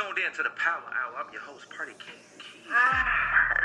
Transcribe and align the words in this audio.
into 0.00 0.42
the 0.42 0.50
Power 0.56 0.82
Hour. 0.88 1.24
I'm 1.24 1.32
your 1.32 1.42
host, 1.42 1.70
Party 1.70 1.92
King 1.92 2.16
Keys. 2.36 2.68
Ah, 2.68 3.06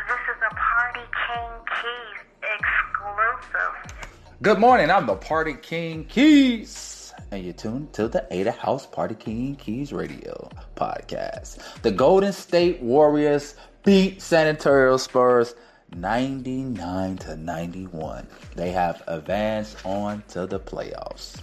this 0.08 0.36
is 0.36 0.42
a 0.46 0.54
Party 0.54 1.00
King 1.26 1.50
Keys 1.82 2.22
exclusive. 2.44 4.38
Good 4.44 4.60
morning. 4.60 4.92
I'm 4.92 5.08
the 5.08 5.16
Party 5.16 5.56
King 5.56 6.06
Keys. 6.06 7.16
And 7.32 7.44
you're 7.44 7.54
tuned 7.54 7.94
to 7.94 8.08
the 8.08 8.28
Ada 8.30 8.52
House 8.52 8.86
Party 8.86 9.16
King 9.16 9.56
Keys 9.56 9.92
Radio 9.92 10.50
podcast. 10.76 11.82
The 11.82 11.90
Golden 11.90 12.32
State 12.32 12.80
Warriors 12.80 13.56
beat 13.84 14.22
San 14.22 14.46
Antonio 14.46 14.98
Spurs 14.98 15.56
99 15.96 17.18
to 17.18 17.38
91. 17.38 18.28
They 18.56 18.70
have 18.70 19.02
advanced 19.08 19.84
on 19.84 20.22
to 20.30 20.46
the 20.46 20.60
playoffs. 20.60 21.42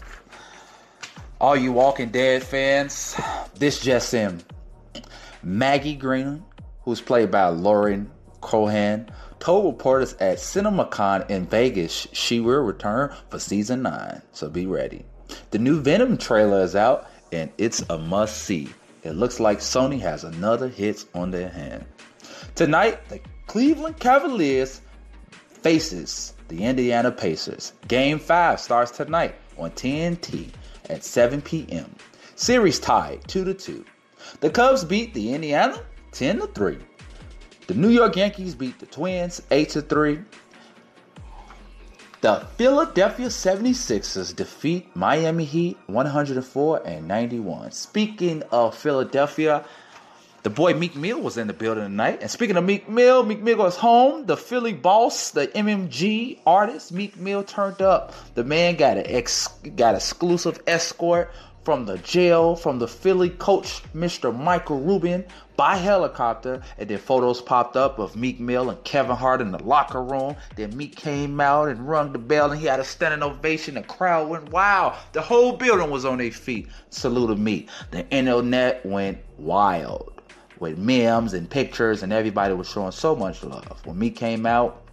All 1.40 1.56
you 1.56 1.72
Walking 1.72 2.10
Dead 2.10 2.44
fans, 2.44 3.16
this 3.56 3.80
just 3.80 4.14
in. 4.14 4.40
Maggie 5.46 5.94
Greene, 5.94 6.44
who's 6.82 7.00
played 7.00 7.30
by 7.30 7.46
Lauren 7.46 8.10
Cohan, 8.40 9.08
told 9.38 9.64
reporters 9.64 10.14
at 10.14 10.38
CinemaCon 10.38 11.30
in 11.30 11.46
Vegas 11.46 12.08
she 12.12 12.40
will 12.40 12.62
return 12.62 13.14
for 13.30 13.38
season 13.38 13.82
9, 13.82 14.22
so 14.32 14.50
be 14.50 14.66
ready. 14.66 15.04
The 15.52 15.60
new 15.60 15.80
Venom 15.80 16.18
trailer 16.18 16.62
is 16.62 16.74
out 16.74 17.08
and 17.30 17.48
it's 17.58 17.84
a 17.90 17.96
must 17.96 18.38
see. 18.38 18.70
It 19.04 19.12
looks 19.12 19.38
like 19.38 19.58
Sony 19.58 20.00
has 20.00 20.24
another 20.24 20.66
hit 20.66 21.04
on 21.14 21.30
their 21.30 21.48
hand. 21.48 21.84
Tonight, 22.56 23.08
the 23.08 23.20
Cleveland 23.46 24.00
Cavaliers 24.00 24.80
faces 25.62 26.34
the 26.48 26.64
Indiana 26.64 27.12
Pacers. 27.12 27.72
Game 27.86 28.18
5 28.18 28.58
starts 28.58 28.90
tonight 28.90 29.36
on 29.58 29.70
TNT 29.70 30.48
at 30.90 31.04
7 31.04 31.40
p.m. 31.40 31.94
Series 32.34 32.80
tied 32.80 33.20
2 33.28 33.44
to 33.44 33.54
2. 33.54 33.84
The 34.40 34.50
Cubs 34.50 34.84
beat 34.84 35.14
the 35.14 35.32
Indiana 35.34 35.80
10 36.12 36.40
to 36.40 36.46
3. 36.48 36.78
The 37.66 37.74
New 37.74 37.88
York 37.88 38.16
Yankees 38.16 38.54
beat 38.54 38.78
the 38.78 38.86
Twins 38.86 39.42
8 39.50 39.68
to 39.70 39.82
3. 39.82 40.20
The 42.20 42.46
Philadelphia 42.56 43.26
76ers 43.26 44.34
defeat 44.34 44.94
Miami 44.96 45.44
Heat 45.44 45.76
104 45.86 46.86
and 46.86 47.06
91. 47.06 47.72
Speaking 47.72 48.42
of 48.50 48.74
Philadelphia, 48.76 49.64
the 50.42 50.50
boy 50.50 50.74
Meek 50.74 50.94
Mill 50.94 51.20
was 51.20 51.36
in 51.36 51.48
the 51.48 51.52
building 51.52 51.82
tonight. 51.82 52.18
And 52.22 52.30
speaking 52.30 52.56
of 52.56 52.64
Meek 52.64 52.88
Mill, 52.88 53.24
Meek 53.24 53.42
Mill 53.42 53.56
goes 53.56 53.76
home. 53.76 54.26
The 54.26 54.36
Philly 54.36 54.72
boss, 54.72 55.32
the 55.32 55.48
MMG 55.48 56.38
artist, 56.46 56.92
Meek 56.92 57.16
Mill 57.16 57.42
turned 57.42 57.82
up. 57.82 58.14
The 58.34 58.44
man 58.44 58.76
got 58.76 58.96
an 58.96 59.06
ex 59.06 59.48
got 59.74 59.96
exclusive 59.96 60.60
escort 60.66 61.32
from 61.66 61.84
the 61.84 61.98
jail, 61.98 62.54
from 62.54 62.78
the 62.78 62.86
Philly 62.86 63.28
coach, 63.28 63.82
Mr. 63.92 64.32
Michael 64.32 64.78
Rubin, 64.78 65.24
by 65.56 65.76
helicopter. 65.76 66.62
And 66.78 66.88
then 66.88 66.98
photos 66.98 67.42
popped 67.42 67.76
up 67.76 67.98
of 67.98 68.14
Meek 68.14 68.38
Mill 68.38 68.70
and 68.70 68.84
Kevin 68.84 69.16
Hart 69.16 69.40
in 69.40 69.50
the 69.50 69.60
locker 69.60 70.00
room. 70.00 70.36
Then 70.54 70.76
Meek 70.76 70.94
came 70.94 71.40
out 71.40 71.68
and 71.68 71.88
rung 71.88 72.12
the 72.12 72.20
bell 72.20 72.52
and 72.52 72.60
he 72.60 72.68
had 72.68 72.78
a 72.78 72.84
standing 72.84 73.24
ovation. 73.24 73.74
The 73.74 73.82
crowd 73.82 74.28
went 74.28 74.52
wild. 74.52 74.92
The 75.10 75.20
whole 75.20 75.56
building 75.56 75.90
was 75.90 76.04
on 76.04 76.18
their 76.18 76.30
feet. 76.30 76.68
Saluted 76.90 77.40
Meek. 77.40 77.68
The 77.90 78.08
internet 78.10 78.86
went 78.86 79.18
wild 79.36 80.12
with 80.60 80.78
memes 80.78 81.34
and 81.34 81.50
pictures, 81.50 82.04
and 82.04 82.12
everybody 82.12 82.54
was 82.54 82.70
showing 82.70 82.92
so 82.92 83.16
much 83.16 83.42
love. 83.42 83.84
When 83.84 83.98
Meek 83.98 84.14
came 84.14 84.46
out, 84.46 84.85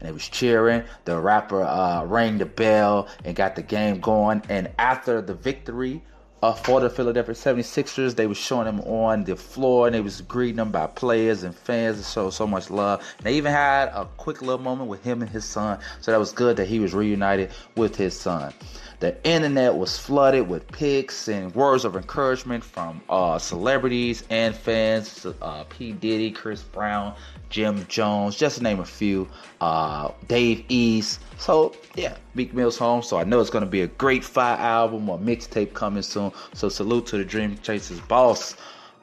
and 0.00 0.08
it 0.08 0.12
was 0.12 0.28
cheering. 0.28 0.84
The 1.04 1.18
rapper 1.20 1.62
uh, 1.62 2.04
rang 2.04 2.38
the 2.38 2.46
bell 2.46 3.08
and 3.24 3.34
got 3.34 3.56
the 3.56 3.62
game 3.62 4.00
going. 4.00 4.42
And 4.48 4.70
after 4.78 5.20
the 5.20 5.34
victory 5.34 6.02
uh, 6.42 6.54
for 6.54 6.80
the 6.80 6.88
Philadelphia 6.88 7.34
76ers, 7.34 8.16
they 8.16 8.26
was 8.26 8.38
showing 8.38 8.64
them 8.64 8.80
on 8.80 9.24
the 9.24 9.36
floor 9.36 9.86
and 9.86 9.94
they 9.94 10.00
was 10.00 10.22
greeting 10.22 10.56
them 10.56 10.70
by 10.70 10.86
players 10.86 11.42
and 11.42 11.54
fans 11.54 11.98
to 11.98 12.04
show 12.04 12.30
so 12.30 12.46
much 12.46 12.70
love. 12.70 13.00
And 13.18 13.26
they 13.26 13.34
even 13.36 13.52
had 13.52 13.88
a 13.88 14.06
quick 14.16 14.40
little 14.40 14.58
moment 14.58 14.88
with 14.88 15.04
him 15.04 15.20
and 15.20 15.30
his 15.30 15.44
son. 15.44 15.78
So 16.00 16.10
that 16.10 16.18
was 16.18 16.32
good 16.32 16.56
that 16.56 16.66
he 16.66 16.80
was 16.80 16.94
reunited 16.94 17.50
with 17.76 17.96
his 17.96 18.18
son. 18.18 18.54
The 19.00 19.16
internet 19.24 19.74
was 19.74 19.96
flooded 19.96 20.46
with 20.46 20.70
pics 20.70 21.26
and 21.26 21.54
words 21.54 21.86
of 21.86 21.96
encouragement 21.96 22.62
from 22.62 23.00
uh, 23.08 23.38
celebrities 23.38 24.24
and 24.28 24.54
fans. 24.54 25.26
Uh, 25.40 25.64
P. 25.70 25.92
Diddy, 25.92 26.30
Chris 26.30 26.62
Brown, 26.62 27.14
Jim 27.48 27.86
Jones, 27.88 28.36
just 28.36 28.58
to 28.58 28.62
name 28.62 28.78
a 28.78 28.84
few. 28.84 29.26
Uh, 29.62 30.10
Dave 30.28 30.66
East. 30.68 31.20
So 31.38 31.74
yeah, 31.94 32.16
Meek 32.34 32.52
Mill's 32.52 32.76
home. 32.76 33.02
So 33.02 33.16
I 33.16 33.24
know 33.24 33.40
it's 33.40 33.48
gonna 33.48 33.64
be 33.64 33.80
a 33.80 33.86
great 33.86 34.22
five 34.22 34.60
album 34.60 35.08
or 35.08 35.18
mixtape 35.18 35.72
coming 35.72 36.02
soon. 36.02 36.30
So 36.52 36.68
salute 36.68 37.06
to 37.06 37.16
the 37.16 37.24
Dream 37.24 37.56
Chasers 37.62 38.00
boss. 38.00 38.54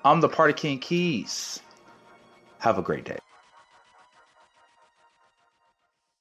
I'm 0.05 0.21
the 0.21 0.29
Party 0.29 0.53
King 0.53 0.77
Keys. 0.77 1.59
Have 2.59 2.77
a 2.77 2.83
great 2.83 3.03
day. 3.03 3.17